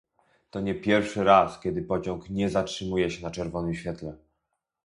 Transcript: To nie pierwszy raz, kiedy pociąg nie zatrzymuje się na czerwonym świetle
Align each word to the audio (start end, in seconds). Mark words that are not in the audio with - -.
To 0.49 0.61
nie 0.61 0.75
pierwszy 0.75 1.23
raz, 1.23 1.59
kiedy 1.59 1.81
pociąg 1.81 2.29
nie 2.29 2.49
zatrzymuje 2.49 3.09
się 3.11 3.23
na 3.23 3.31
czerwonym 3.31 3.73
świetle 3.73 4.17